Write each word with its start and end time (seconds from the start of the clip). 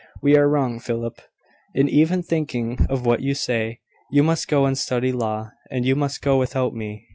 We 0.19 0.35
are 0.35 0.49
wrong, 0.49 0.79
Philip, 0.79 1.21
in 1.75 1.87
even 1.87 2.23
thinking 2.23 2.87
of 2.89 3.05
what 3.05 3.21
you 3.21 3.35
say. 3.35 3.81
You 4.09 4.23
must 4.23 4.47
go 4.47 4.65
and 4.65 4.75
study 4.75 5.11
law, 5.11 5.51
and 5.69 5.85
you 5.85 5.95
must 5.95 6.23
go 6.23 6.39
without 6.39 6.73
me. 6.73 7.07